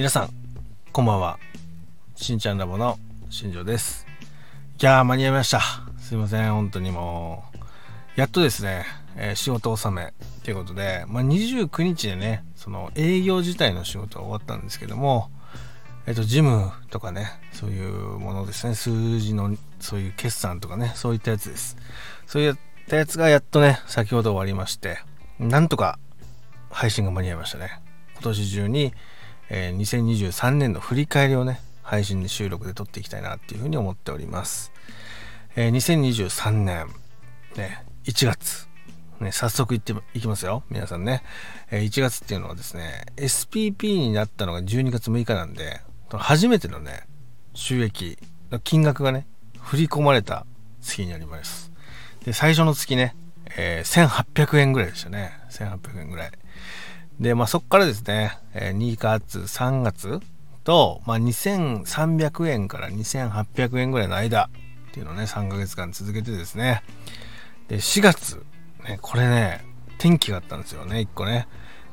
[0.00, 0.30] 皆さん
[0.92, 1.38] こんばんは。
[2.16, 2.98] しんちゃんラボの
[3.28, 4.06] 新庄です。
[4.80, 5.60] いやー間に合いました。
[5.98, 7.44] すいません本当にも
[8.16, 8.18] う。
[8.18, 15.30] やっとですね、えー、仕事納めということで、まあ、29日でねその営業自体の仕事は終わったんですけども
[16.06, 21.76] えっ、とジムとかねそういうものですね数字のそういう決算とかねそういったやつです。
[22.26, 22.54] そういっ
[22.88, 24.96] たやつがやっとね先ほど終わりまして
[25.38, 25.98] なんとか
[26.70, 27.82] 配信が間に合いましたね。
[28.14, 28.94] 今年中に
[29.50, 34.72] え、2023年の振り返りをね、配信で収録で撮っていきたいなっていうふうに思っております。
[35.56, 36.86] え、2023年、
[37.56, 38.68] ね、1月、
[39.20, 40.62] ね、早速行っていきますよ。
[40.70, 41.22] 皆さんね。
[41.70, 47.06] え、1月っていうのはですね、SPP になったのが12月6日なんで、初めてのね、
[47.54, 48.18] 収益
[48.50, 49.26] の金額がね、
[49.58, 50.46] 振り込まれた
[50.80, 51.72] 月になります。
[52.24, 53.16] で、最初の月ね、
[53.56, 55.32] えー、1800円ぐらいでしたね。
[55.50, 56.30] 1800円ぐらい。
[57.20, 60.20] で、まあ、そこからですね、え、2月、3月
[60.64, 64.48] と、まあ、2300円から2800円ぐらいの間
[64.88, 66.82] っていうのをね、3ヶ月間続けてですね、
[67.68, 68.42] で、4月、
[68.84, 69.64] ね、これね、
[69.98, 71.46] 天気があったんですよね、1個ね。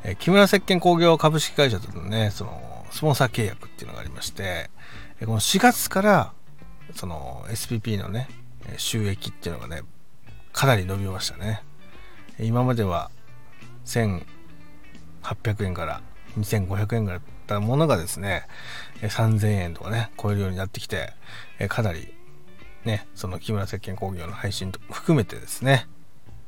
[0.03, 4.69] えー、木村石鹸工業株式会社とのね、その、スポンサー契約っていうのがありまして、
[5.19, 6.33] えこの4月から、
[6.95, 8.29] その SPP のね、
[8.77, 9.81] 収益っていうのがね、
[10.53, 11.63] かなり伸びましたね。
[12.39, 13.11] 今までは
[15.35, 16.01] 800円から
[16.39, 18.43] 2500円ぐらいだったものがですね、
[19.01, 21.13] 3000円とかね、超えるようになってきて、
[21.69, 22.13] かなり
[22.85, 25.87] ね、その木村石鹸工業の配信と含めてですね、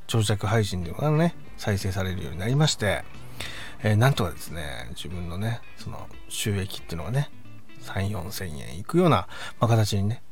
[0.08, 3.04] 長尺配信というのがね、再生されるようになりまして、
[3.84, 7.30] えー、なんとかですね、自分のね、その収益っていうのがね、
[7.84, 9.28] 3、4千円いくような、
[9.60, 10.24] まあ、形に、ね、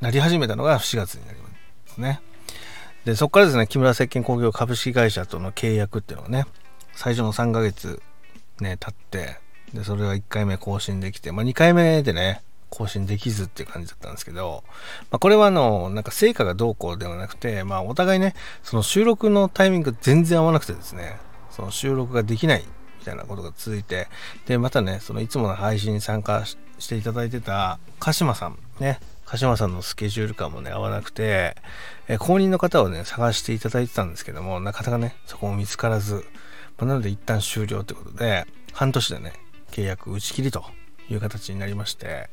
[0.00, 1.48] なり始めたのが4月になりま
[1.86, 2.20] すね。
[3.04, 6.46] で、そこからですね、木村石鹸工業株式会社との契約っていうのがね、
[7.00, 8.02] 最初の3ヶ月
[8.60, 9.38] ね、経って、
[9.72, 14.64] で、それが1回目更新できて、まあ、2回目でね、更新できずっていう感じだったんですけど、
[15.10, 21.16] まあ、これはあの、なんか成果がどうこうではなくて、まあ、お互いね、その収録のタイミング全然合わなくてですね、
[21.50, 22.64] その収録ができない
[22.98, 24.08] みたいなことが続いて、
[24.44, 31.56] で、またね、そのいつもの配信に参加していただいてた鹿島さん、ね、鹿島さんのスケジュール感もね、合わなくて、
[32.08, 36.26] え公認の方をね、探していただいてたんですけども、なかなかね、そこも見つからず、
[36.86, 39.32] なので一旦終了ということで、半年でね、
[39.70, 40.64] 契約打ち切りと
[41.08, 42.30] いう形になりまして、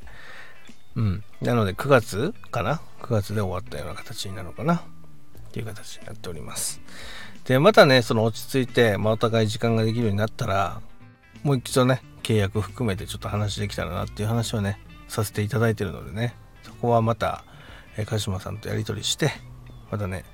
[0.96, 1.24] うん。
[1.42, 4.76] なので9月かな ?9 月で終わったような形になるのかな？
[4.76, 6.82] っていう形になっております。
[7.46, 10.82] で、またね、その落ち着いて、まあ、お互い時間ができるようになったら、
[11.44, 17.46] もう一度ね、契約含めてちょっと話できたらなっていう話をね、させていただいてるのでね、そこはまた、
[17.98, 19.32] え鹿島さんとやり取りして、
[19.90, 20.26] またね、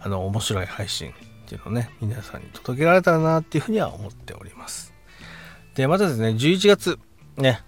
[0.00, 1.14] あの、面白い配信
[1.46, 4.92] っていうのをね、皆さんに届けられたらなっていうふうには思っております。
[5.76, 6.98] で、またですね、11月、
[7.36, 7.62] ね、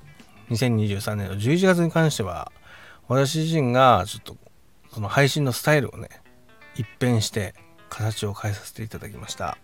[0.50, 2.50] 2023年の11月に関しては、
[3.06, 4.36] 私自身がちょっと、
[4.92, 6.08] その配信のスタイルをね、
[6.74, 7.54] 一変して
[7.88, 9.56] 形を変えさせていただきました。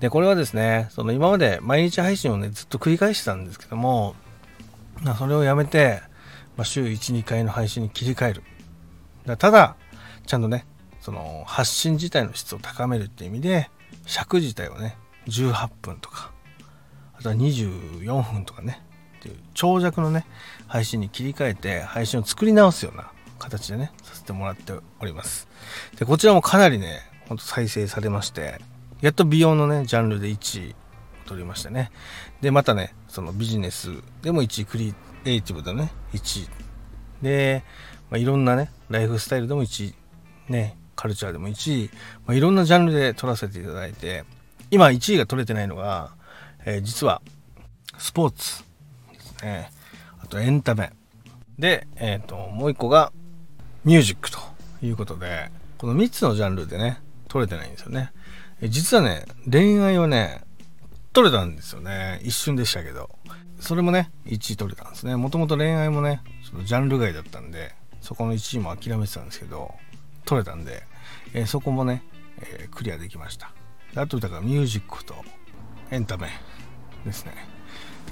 [0.00, 4.16] で、これはですね、その今まで毎日配信をね、ずっと繰り返してたんですけども、
[5.02, 6.02] ま、それをやめて、
[6.56, 8.42] まあ、週1、2回の配信に切り替える。
[9.24, 9.76] だただ、
[10.26, 10.66] ちゃんとね、
[11.06, 13.70] その発信自体の質を高めるっていう意味で
[14.06, 16.32] 尺自体をね18分とか
[17.16, 18.82] あとは24分とかね
[19.20, 20.26] っていう長尺のね
[20.66, 25.46] 配信に切り替えて配信を作り直すような形でねさせてもらっております。
[25.96, 28.60] でこちらもかなりねほんと再生されまして
[29.00, 30.74] やっと美容のねジャンルで1位を
[31.26, 31.92] 取りましてね。
[32.40, 33.90] でまたねそのビジネス
[34.22, 34.92] でも1位クリ
[35.24, 36.48] エイティブでね1位。
[37.22, 37.62] で、
[38.10, 39.94] まあ、いろんなねライフスタイルでも1位
[40.52, 41.90] ねカルチャーでも1位、
[42.26, 44.24] まあ、いろんなジャンルで取らせていただいて
[44.70, 46.10] 今1位が取れてないのが、
[46.64, 47.22] えー、実は
[47.98, 48.64] スポーツ
[49.12, 49.70] ですね。
[50.18, 50.92] あとエンタメ。
[51.58, 53.12] で、えーと、もう1個が
[53.84, 54.38] ミュージックと
[54.82, 58.12] いうことでこの3つのジャンルでね取れてないんですよね、
[58.60, 60.42] え実はね恋愛はね
[61.12, 62.20] 取れたんですよね。
[62.22, 63.10] 一瞬でしたけど。
[63.58, 65.16] それもね1位取れたんですね。
[65.16, 69.74] もともと恋愛もねそのジャンル外だったんでそこの1位も諦めてたんですけど。
[70.26, 70.82] 取れたんで、
[71.32, 72.02] えー、そこもね、
[72.38, 73.52] えー、クリアできました。
[73.94, 75.14] あとだからミュージックと
[75.90, 76.28] エンタメ
[77.06, 77.32] ですね。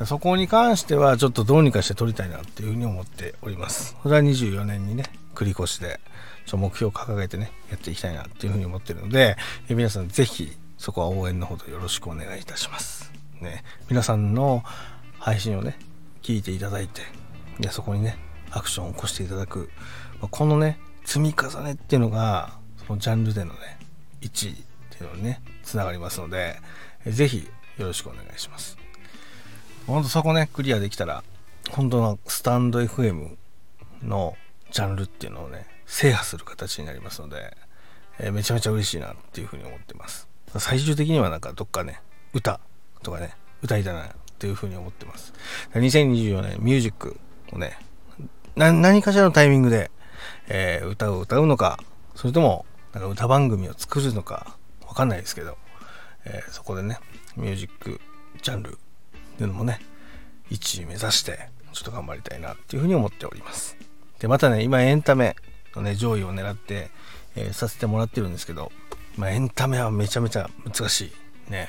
[0.06, 3.96] そこに関してはちょっとどうにかして取りたいなっていうふうに思っております。
[4.02, 6.00] それは24年にね繰り越しで
[6.46, 9.36] ちょ目標を掲げてねやっていきたいなっていうふうに思ってるので、
[9.68, 13.12] え皆さんぜひそこは応援のほどよろしくお願いいたします。
[13.40, 14.64] ね皆さんの
[15.18, 15.78] 配信をね
[16.22, 17.02] 聞いていただいて
[17.60, 18.18] でそこにね
[18.50, 19.70] アクションを起こしていただく、
[20.20, 23.78] まこのね積み重ねっていうのがそのジャンルでのね
[24.22, 24.56] 1位っ
[24.90, 26.56] ていうのにねつながりますので
[27.06, 27.48] 是非
[27.78, 28.76] よろしくお願いします。
[29.86, 31.22] ほんとそこねクリアできたら
[31.70, 33.36] 本当のスタンド FM
[34.02, 34.36] の
[34.70, 37.56] ジャンルっていうのをね制覇する形になりますので、
[38.18, 40.28] えー、めちゃめちゃ嬉しいなっていうふうに思ってます。
[40.56, 42.00] 最終的にはなんかどっかね
[42.32, 42.60] 歌
[43.02, 44.08] とかね歌いたいなっ
[44.38, 45.32] ていうふうに思ってます。
[45.74, 47.18] 2024年ミュージック
[47.52, 47.76] をね
[48.56, 49.90] 何かしらのタイミングで、
[50.48, 51.78] えー、歌を歌うのか
[52.14, 54.56] それともなんか歌番組を作るのか
[54.86, 55.56] わかんないですけど、
[56.24, 56.98] えー、そこでね
[57.36, 58.00] ミュージック
[58.42, 58.72] ジャンルっ
[59.36, 59.80] ていうのもね
[60.50, 63.76] 1位目指してちょっと頑張りたいなっていうふうに思っております。
[64.20, 65.34] でまたね今エンタメ
[65.74, 66.90] のね上位を狙って、
[67.34, 68.70] えー、させてもらってるんですけど、
[69.16, 71.12] まあ、エンタメはめちゃめちゃ難し
[71.48, 71.68] いね。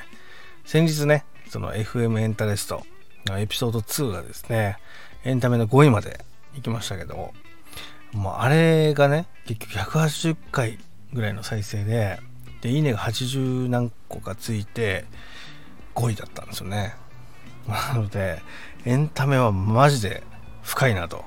[0.64, 2.84] 先日ねその FM エンタレスト
[3.26, 4.78] のエピソード2がですね
[5.24, 6.24] エンタメの5位まで
[6.54, 7.34] 行きましたけども
[8.16, 10.78] もうあれがね結局180回
[11.12, 12.18] ぐらいの再生で
[12.62, 15.04] でいいねが80何個かついて
[15.94, 16.94] 5位だったんですよね。
[17.68, 18.42] なので
[18.84, 20.22] エンタメはマジで
[20.62, 21.24] 深いなと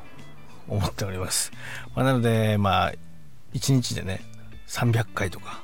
[0.68, 1.52] 思っております、
[1.96, 2.94] まあ、なのでまあ
[3.54, 4.22] 1日でね
[4.68, 5.62] 300回とか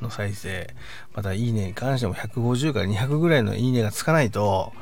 [0.00, 0.72] の再生
[1.14, 4.72] またいいねに関しても150から200ぐらいのいいねがつかないと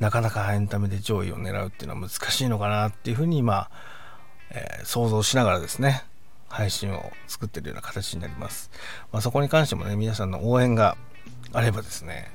[0.00, 3.70] なかなかエンタメで上位を狙うっていうのは難しいのかなっていうふうに今、
[4.54, 6.04] えー、想像しながらですね
[6.48, 8.70] 配信を作ってるような形になります、
[9.12, 10.96] まあ、そこに関してもね皆さんの応援が
[11.52, 12.30] あればですね、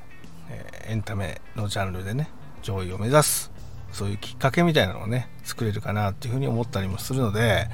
[0.49, 2.29] えー、エンタメのジャンルでね
[2.61, 3.51] 上位を目指す
[3.91, 7.67] そういうきっかけみたいなのをね作れるかなっていうふうに思ったりもするので、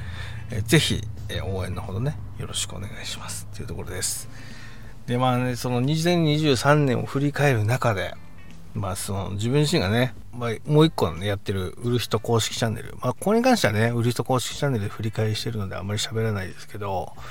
[0.52, 3.48] えー、ぜひ、えー、応援のほどねよろしくお願いします。
[3.52, 4.30] っていうところです。
[5.08, 8.14] でまあねその2023年を振り返る中で
[8.74, 12.96] まあその自分自身がね、まあ、もう一個のねやってる売る人公式チャンネル。
[13.02, 17.24] まあこれに関してはね売る人公式チャンネルで振り返りしてるのであんまり喋らないですけど、ま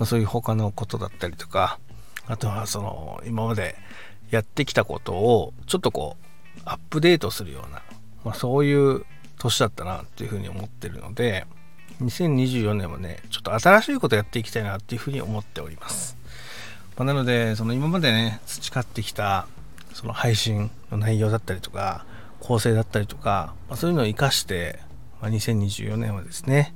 [0.00, 1.78] あ、そういう他のことだったりとか
[2.26, 3.76] あとはその今まで
[4.30, 7.82] やってきたことをちょっとこうアップデートするような、
[8.24, 9.04] まあ、そういう
[9.38, 11.46] 年だったなっていうふうに思ってるので
[12.00, 16.16] 2024年もねちょっと新しいことやっていきたいなっていうふうに思っております、
[16.96, 19.46] まあ、なのでその今までね培ってきた
[19.92, 22.06] その配信の内容だったりとか
[22.42, 24.80] 構成だったりとか、まあ、そういうのを活かして、
[25.20, 26.74] まあ、2024年はですね、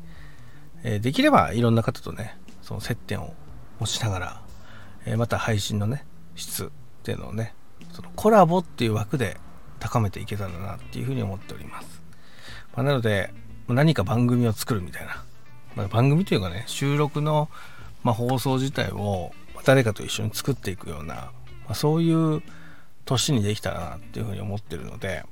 [0.85, 3.35] えー、できればいろんな方とねその接点を
[3.81, 4.43] 持ちながら、
[5.07, 6.05] えー、また配信のね
[6.37, 6.69] 質っ
[7.03, 7.53] ていうのをね
[7.93, 9.39] そのコラボっていう枠で
[9.81, 12.01] 高めていけたらなっていうふうに思っております、
[12.77, 13.35] まあ、なので
[13.67, 15.25] 何か番組を作るみたいな、
[15.75, 17.49] まあ、番組というかね収録の、
[18.05, 19.33] ま放送自体を
[19.65, 21.33] 誰かと一緒に作っていくような、ま
[21.71, 22.41] あ、そういう
[23.05, 25.25] 年にできたらなっていうふうに思ってるので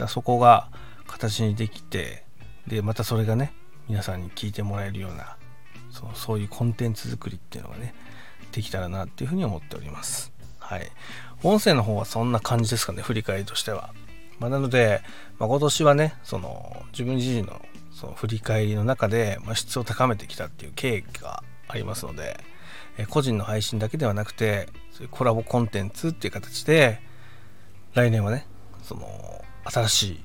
[0.00, 0.68] だそこが
[1.06, 2.24] 形にできて
[2.66, 3.52] でまたそれがね
[3.88, 5.36] 皆さんに聞いてもらえるような
[5.90, 7.94] そのそういうコンテンツ作りっていうのがね
[8.52, 10.32] できたらなっていうふうに思っております。
[10.58, 10.90] はい。
[11.42, 13.94] 音声の方はそんな感じですかね振り返りとしては、
[14.38, 15.02] まあ、なので、
[15.38, 17.60] まあ、今年はねその自分自身の
[17.92, 22.40] その振り返りの中で、まあ、質を高めてきたっていう経緯がありますので、
[22.98, 27.00] え個人の配信だけではなくてそういうコラボコンテンツっていう形で
[27.94, 28.46] 来年はね
[28.82, 30.20] その新しい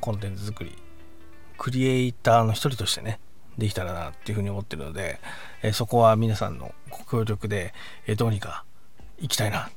[0.00, 0.76] コンテンツ作り
[1.58, 3.18] クリエイターの一人としてね
[3.58, 5.20] できたらなっていうふうに思ってるので、
[5.62, 7.72] えそこは皆さんのご協力で、
[8.06, 8.64] えどうにか
[9.18, 9.70] 行きたいな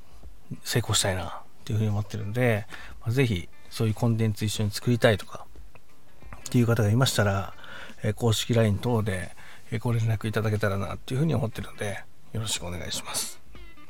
[0.64, 1.30] 成功したいなっ
[1.64, 2.66] ていうふうに思ってるんで、
[3.02, 5.46] まあ、ぜひそういうコンテンツ一緒に作りたいとか
[6.48, 7.54] っていう方がいましたら、
[8.04, 9.32] え公式 LINE 等で
[9.80, 12.00] ご連絡いただけたらなっていうふうに思ってるので
[12.34, 13.40] よろしくお願いします。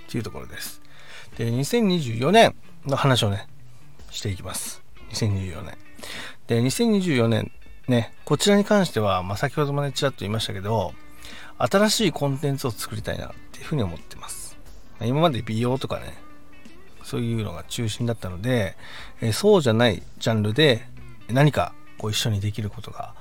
[0.07, 0.81] っていうところです。
[1.37, 3.47] で2024年の話をね
[4.09, 4.86] していきます。
[5.11, 5.77] 2024年
[6.47, 7.51] で2024年
[7.87, 10.93] ねこちらに関しては、まあ、先ほどもねちらっと言いましたけど
[11.57, 14.57] 新しいコンテンツを作りたいなっていうふうに思ってます。
[15.01, 16.13] 今まで美容とかね
[17.03, 18.75] そういうのが中心だったので、
[19.21, 20.85] えそうじゃないジャンルで
[21.29, 23.15] 何かこう一緒にできることが、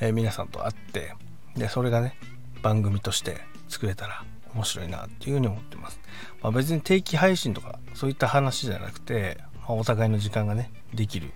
[0.00, 1.14] え皆さんとあって
[1.56, 2.16] でそれがね
[2.62, 3.36] 番組として
[3.68, 6.00] 作れたら面白いなっていうふうに思ってます、
[6.42, 9.38] まあ、別に定期配信とかそういった話じゃなくて、
[9.74, 11.30] お互いの時間がねできる、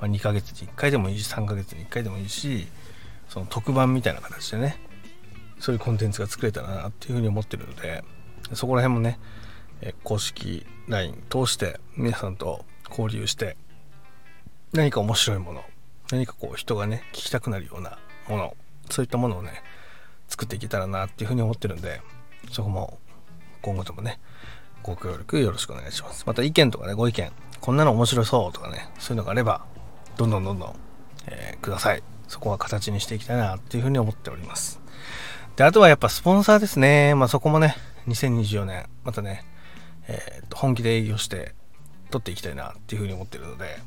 [0.00, 2.66] まあ、2ヶ月に1回でもいいし3ヶ月に1回でもいいし
[3.28, 4.78] その特番みたいな形でね
[5.58, 8.04] そういうコンテンツが作れたらなっていうふうに思ってるので
[8.52, 9.18] そこら辺もね
[10.04, 13.56] 公式 LINE 通して皆さんと交流して
[14.72, 15.64] 何か面白いもの
[16.10, 18.56] 何かこう人がね聞きたくなるようなもの
[18.90, 19.62] そういったものをね
[20.28, 22.00] 作っていけたらなっていうふうに思ってるんで
[22.52, 22.98] そこも
[23.62, 24.20] 今後ともね
[24.82, 26.24] ご協力よろしくお願いします。
[26.26, 27.32] また意見とかねご意見
[27.66, 29.66] こんなの面白そうとかねそういうのがあれば
[30.16, 30.74] どんどんどんどん、
[31.26, 32.02] えー、ください。
[32.28, 34.80] そこは形にしていきたいなっていうふうに思っております。
[35.56, 37.14] であとはやっぱスポンサーですね。
[37.14, 37.76] まあそこもね
[38.08, 39.44] 2024年またね、
[40.08, 41.54] えー、と本気で営業して
[42.10, 43.78] 取っていきたいなっていうふうに思ってるので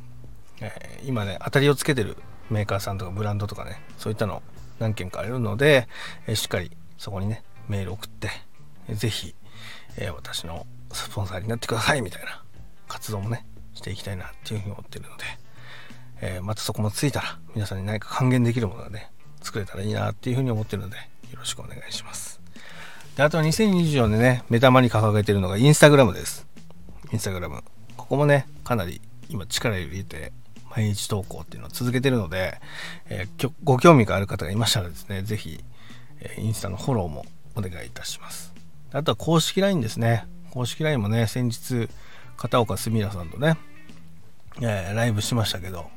[0.62, 2.18] えー、今ね当たりをつけてる
[2.50, 4.42] メーカーさんとかブランドとかねそういったの
[4.80, 5.88] 何件かあるので、
[6.28, 8.30] えー、しっかりそこにねメール送って、
[8.88, 9.36] えー、ぜひ、
[9.98, 12.44] えー、私のスポンサーになってくださいみたいな
[12.88, 13.46] 活動もね
[13.80, 15.24] していきたいなっていうふうに思ってるので、
[16.22, 19.10] えー、またそこもついたら皆さんに何か還元できるものがね
[19.42, 21.04] 作れたらいいなっていうふうに思ってるのでよ
[21.40, 22.42] ろしくお願いします。
[23.16, 26.46] であとは2024年ね目玉に掲げてるのがインスタグラムです。
[27.12, 27.64] インスタグラム。
[27.96, 30.34] ここもねかなり今力入れて
[30.70, 32.60] 毎日投稿っていうのを続けてるので、
[33.10, 35.64] えー、ご興味がある方がいましたらですね是非、
[36.20, 38.54] えー、インスタのフォローもお願いいたします。
[38.92, 40.26] あとは公式 LINE ですね。
[40.52, 41.88] 公式 LINE もね先日
[42.40, 43.58] 片岡すみらさんとね、
[44.62, 45.90] えー、ライブしましたけど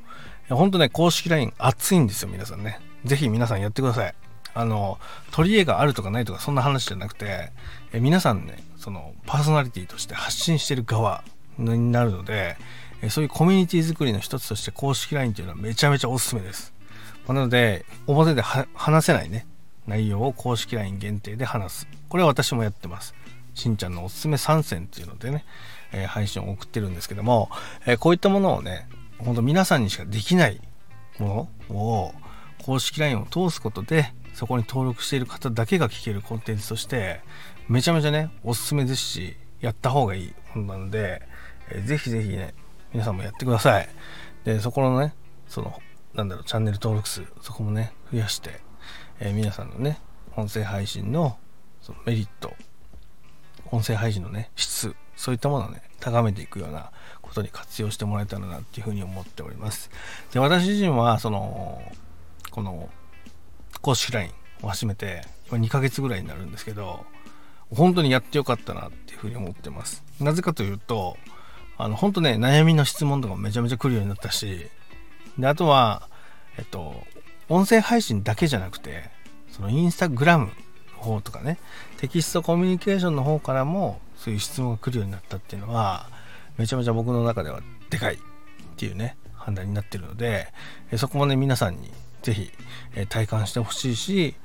[0.50, 2.80] ほんとね公式 LINE 熱いんですよ皆さんね。
[3.04, 4.14] 是非皆さんやってください。
[4.54, 4.98] あの
[5.30, 7.50] 取り柄があるとかないとかそんな話じゃなくて
[7.92, 11.24] え皆さんねそのパーソナリティとして発信してる側
[11.56, 12.58] になるので
[13.00, 16.74] えそういうコミュニティ作りの一つとして公式 LINE っていうのはめちゃめちゃおすすめです、
[17.26, 19.46] まあ、なので表で話せないね
[19.86, 21.88] 内容を公式 LINE 限定で話す。
[22.08, 23.14] これは私もやってます。
[23.54, 25.44] しんちゃんのおすすめ参戦っていうのでね、
[25.92, 27.50] えー、配信を送ってるんですけども、
[27.86, 30.60] えー、こういったものをねほんと皆さんにしかできない
[31.18, 32.14] ものを
[32.64, 37.20] 公式 LINE を通すことでそこに登録している方だけが聞けるコンテンツとして
[37.68, 41.22] めちゃめちゃねおすすめですしやった方がいいものなので、
[41.70, 42.54] えー、ぜひぜひね
[42.92, 43.88] 皆さんもやってください。
[44.44, 45.14] でそこのね
[45.46, 45.80] その
[46.14, 48.60] なんだろうチャンネル登録数そこもね増やして、
[49.20, 49.98] えー、皆さんのね
[50.36, 51.38] 音声配信の
[51.80, 52.54] そのメリット
[53.70, 56.90] 音声配信のね質そういったものをね高めていくような
[57.20, 59.90] ことに活用してもらえたらなっていうふうに思っております。
[60.32, 61.82] で私自身はその
[62.50, 62.90] この
[63.80, 64.30] 公式 LINE
[64.62, 67.04] を始めて今2ヶ月ぐらいになるんですけど
[67.70, 70.02] 本当にやってよかったなっていうふうに思ってます。
[70.20, 71.16] なぜかというと
[71.78, 74.68] あの本当ね悩みの質問とかめちゃめちゃ来るようになったし
[75.38, 76.08] であとは
[76.58, 77.02] えっと
[77.48, 79.10] 音声配信だけじゃなくて
[79.50, 80.50] そのインスタグラム
[80.96, 81.58] の方とかね
[81.98, 86.06] テキストコミュニケーションの方からもそういう質問が来るようになったっていうのは
[86.56, 87.60] めちゃめちゃ僕の中では
[87.90, 88.18] でかいっ
[88.76, 90.46] ていうね判断になってるので
[90.96, 91.90] そこもね皆さんに
[92.22, 92.50] 是非
[93.08, 94.36] 体感してほしいし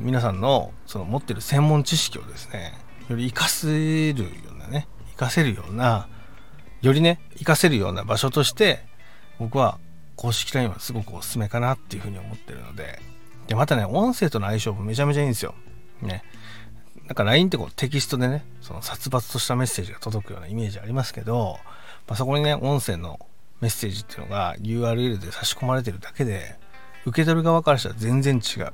[0.00, 2.72] 皆さんのその持ってる専門知識をですね
[3.08, 3.68] より活かせ
[4.12, 6.08] るようなね活かせるような
[6.82, 8.80] よりね活かせるような場所として
[9.38, 9.78] 僕は
[10.16, 12.98] 公式 LINE はすごくおすすめかなっていうふうに思ってるので。
[13.46, 15.54] でまたね音声との相性もめちゃめちゃいいんですよ。
[16.02, 16.22] ね。
[17.10, 21.58] なんか LINE ってこうテキストでねその殺伐としたメッセージが届くようなイメージありますけど、
[22.06, 23.18] まあ、そこにね音声の
[23.60, 26.54] メッセージっていうのが URL で差し込まれてるだけで
[27.06, 28.70] 受け取る側からしたら全然違う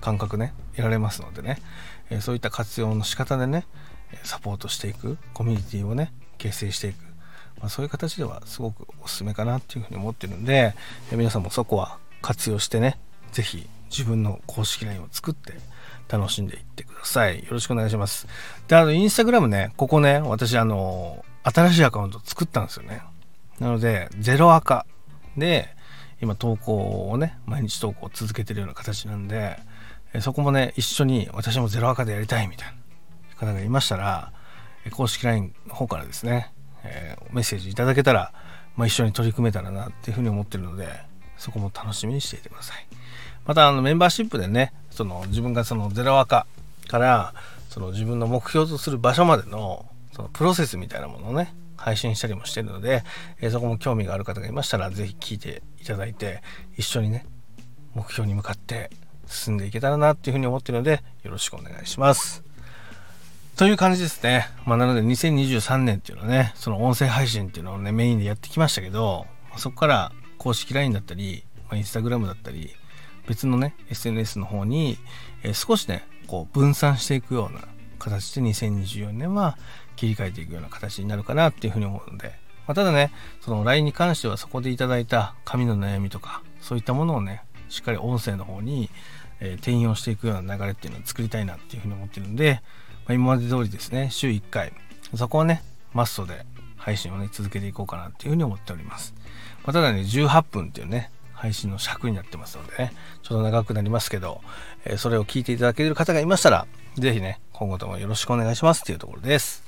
[0.00, 1.62] 感覚ね得られますのでね、
[2.10, 3.64] えー、そういった活用の仕方でね
[4.24, 7.12] サポートしていくコミュニティをね形成していく
[7.60, 10.74] まあ、そういう形ではすごくおすすめかなっていうふうに思ってるんで、
[11.12, 12.98] え皆さんもそこは活用してね、
[13.30, 15.52] 是非自分の公式 LINE を作って
[16.08, 17.38] 楽しんでいってください。
[17.38, 18.26] よろしくお願いします。
[18.68, 23.02] で、あの、インスタグラムね、ここね、私、あの、新しいアカウント作ったんですよね。
[23.58, 24.86] なので、ゼロ赤
[25.36, 25.74] で、
[26.20, 29.58] 今投稿をね、毎日投稿を続けてるような形なんで、
[30.20, 32.68] そこもね、一緒に私もゼロ赤でやりたいみたい
[33.40, 34.32] な方がいましたら、
[34.90, 36.52] 公式 LINE の方からですね、
[36.84, 38.32] えー、メッセージいただけたら、
[38.76, 40.88] まあ、一緒に取り組めたらなっていうふうに思ってるので
[41.36, 42.86] そこも楽しみにしていてください
[43.46, 46.46] またあのメンバーシップでねその自分がそのゼロ赤
[46.88, 47.34] から
[47.68, 53.02] その自分の目標とする場所までのそのプロセスみたいなものをね配信したりもしてるので、
[53.40, 56.42] えー、そこも興味がある方がいましたら是非聞いていただいて
[56.76, 57.26] 一緒にね
[57.94, 58.90] 目標に向かって
[59.26, 62.44] 進んでいけたらなっていうふうに思ってるのでよろしくお願いします。
[63.56, 64.48] という感じですね。
[64.64, 72.74] まあ、なので2023年っていうのはね、その音声配信っていうのをね、メインでやってきましたけど、そこから公式 LINE だったり、まあ、Instagram だったり、
[73.26, 74.98] 別のね、SNS の方に、
[75.42, 77.60] え、少しね、こう分散していくような
[77.98, 79.56] 形で2024年は
[79.96, 82.34] 切り替えていくような形になるかなっていうふうに思うので、
[82.66, 88.90] まあ、ただね、その LINE に関してはそこでいただいた紙の悩みとか、そういったものをね、しっかり音声の方に、
[89.40, 92.60] え、転用していくような流れっていうのを作りたいなっていうふうに思ってるんで、
[93.06, 94.72] まあ、今まで通りですね、週1回、
[95.14, 95.62] そこはね、
[95.92, 99.14] マストで配信をね、続けていこうかなっていうふうに思っております。
[99.64, 101.10] まあ、ただね、18分っていうね、
[101.42, 102.92] 配信の尺になってますのでね、
[103.24, 104.40] ちょっと長くなりますけど、
[104.84, 109.64] えー、それを聞いていただける方がいましたら、是非ね、今後ともよろしくお願いしますっていうところです。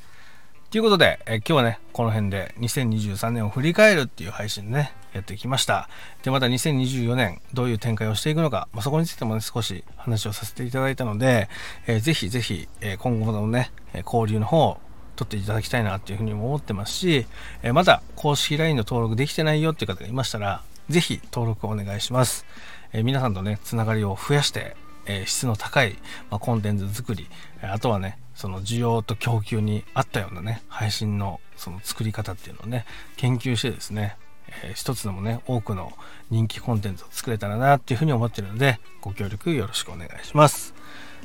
[0.71, 5.89] ということで、えー、今日はね、この辺で2023年を振り返るっていう配信ね、やってきました。
[6.23, 11.49] で、また2024年どういう展開をしていくのか、まあ、そこについてもね、少し話をさせていただいたので、
[11.89, 13.73] えー、ぜひぜひ、えー、今後のね、
[14.07, 14.79] 交流の方、
[15.17, 17.27] 取っていただきたいなっていうふうにも思ってますし、
[17.63, 22.47] えまだ公式 LINE の登録できてないよっていう方がいましたら、ぜひ登録お願いします。
[22.93, 24.77] え皆さんとね、つながりを増やして、
[25.07, 25.97] え質の高い、
[26.31, 27.29] まあコンテンツ作り、
[27.63, 32.85] あとはね、その需要と供給に合ったようなね、配信のその作り方っていうのをね、
[33.17, 34.17] 研究してですね、
[34.63, 35.93] えー、一つでもね、多くの
[36.31, 40.75] 人気コンテンツを作れたらなっていうふうに思ってるので、ご協力よろしくお願いします。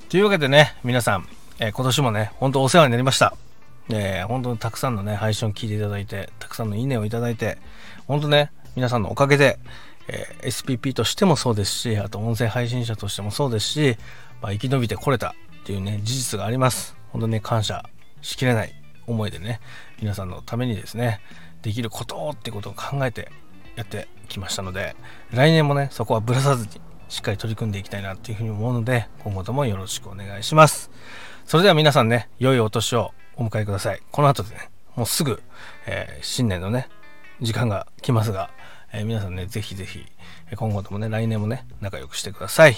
[0.09, 1.27] というわけでね、皆さん、
[1.59, 3.35] えー、今年もね、ほんとお世話になりました。
[3.91, 7.57] えー、本当にたくさんのね、配信を聞いていただいて、たくさんのいいねをいただいて、
[8.07, 9.59] 本当ね、皆さんのおかげで、
[10.07, 13.97] えー、SPP としてもそうですし、あと音声配信者としてもそうですし、
[14.41, 16.95] まあ、生き延びてこれたっていうね、事実があります。
[17.11, 17.83] 本当ね、感謝
[18.21, 18.73] しきれない
[19.07, 19.59] 思いでね、
[19.99, 21.21] 皆さんのためにですね、
[21.61, 23.31] できることってことを考えて
[23.75, 24.95] やってきましたので、
[25.31, 30.91] 来年もね、そこはぶらさずにしっかり取り組んでいきたいなっていうふうに思うので、今後ともよろしくお願いします。
[31.45, 34.01] それでは皆さんね、良いお年をお迎えください。
[34.11, 35.41] この後でね、もうすぐ、
[35.87, 36.87] えー、新年のね、
[37.41, 38.51] 時間が来ますが、
[38.91, 40.05] えー、皆さんね、ぜひぜひ、
[40.55, 42.75] 今後ともね、来年もね、仲良くしてください。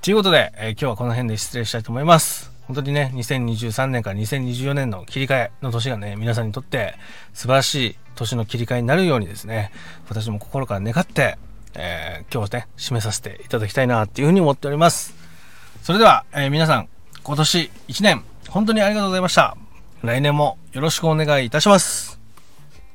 [0.00, 2.50] ということで、えー、今日はこの辺で失礼したいと思います。
[2.66, 6.94] 本当にね、2023年から2024年の切り替えの年がね、皆さんにとって
[7.34, 9.72] 素晴らしい年の切り替えになるようにですね、
[10.08, 11.38] 私も心から願って、
[11.74, 15.14] えー、今日ね、締めさせていただきたいなっていうふうに思っております。
[15.82, 16.88] それでは、えー、皆さん、
[17.22, 19.56] 今年1年、本当にありがとうございました。
[20.02, 22.20] 来年もよろしくお願いいたします。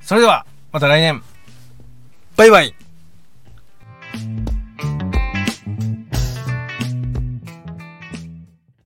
[0.01, 1.21] それでは、また来年、
[2.35, 2.82] バイバイ。